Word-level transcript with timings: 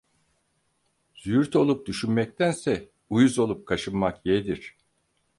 Züğürt 1.15 1.55
olup 1.55 1.85
düşünmektense, 1.85 2.89
uyuz 3.09 3.39
olup 3.39 3.65
kaşınmak 3.67 4.25
yeğdir. 4.25 4.77